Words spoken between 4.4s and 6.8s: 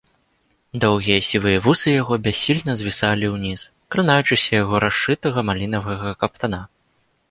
яго расшытага малінавага каптана.